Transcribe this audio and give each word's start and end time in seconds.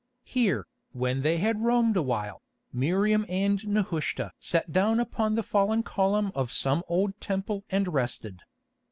Here, 0.23 0.65
when 0.93 1.21
they 1.21 1.37
had 1.37 1.61
roamed 1.61 1.95
a 1.95 2.01
while, 2.01 2.41
Miriam 2.73 3.23
and 3.29 3.63
Nehushta 3.67 4.31
sat 4.39 4.71
down 4.71 4.99
upon 4.99 5.35
the 5.35 5.43
fallen 5.43 5.83
column 5.83 6.31
of 6.33 6.51
some 6.51 6.81
old 6.87 7.13
temple 7.21 7.65
and 7.69 7.87
rested. 7.93 8.39